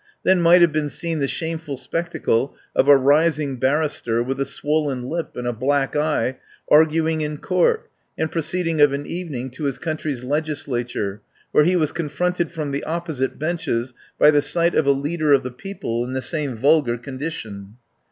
Then 0.23 0.41
might 0.41 0.61
have 0.61 0.71
been 0.71 0.89
seen 0.89 1.19
the 1.19 1.27
shameful 1.27 1.77
spectacle 1.77 2.55
of 2.75 2.87
a 2.87 2.97
rising 2.97 3.57
barrister 3.57 4.23
with 4.23 4.41
a 4.41 4.47
swollen 4.47 5.03
lip 5.03 5.35
and 5.37 5.45
a 5.47 5.53
black 5.53 5.95
eye 5.95 6.37
arguing 6.71 7.21
in 7.21 7.37
court, 7.37 7.87
and 8.17 8.31
proceeding 8.31 8.81
of 8.81 8.93
an 8.93 9.05
evening 9.05 9.51
to 9.51 9.65
his 9.65 9.77
country's 9.77 10.23
legislature, 10.23 11.21
where 11.51 11.65
he 11.65 11.75
was 11.75 11.91
confronted 11.91 12.51
from 12.51 12.71
the 12.71 12.83
opposite 12.83 13.37
benches 13.37 13.93
by 14.17 14.31
the 14.31 14.41
sight 14.41 14.73
of 14.73 14.87
a 14.87 14.91
Leader 14.91 15.33
of 15.33 15.43
the 15.43 15.51
People 15.51 16.03
in 16.03 16.13
the 16.13 16.21
same 16.23 16.55
vulgar 16.55 16.97
condition. 16.97 17.75